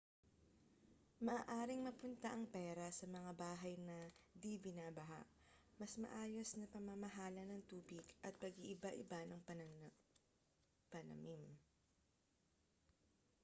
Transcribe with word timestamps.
maaaring 1.27 1.81
mapunta 1.85 2.27
ang 2.33 2.45
pera 2.55 2.87
sa 2.99 3.05
mga 3.15 3.31
bahay 3.43 3.75
na 3.87 3.97
di-binabaha 4.41 5.21
mas 5.79 5.93
maayos 6.03 6.49
na 6.57 6.65
pamamahala 6.75 7.41
ng 7.45 7.61
tubig 7.71 8.07
at 8.27 8.33
pag-iiba-iba 8.43 9.19
ng 9.29 9.41
panamim 9.45 11.53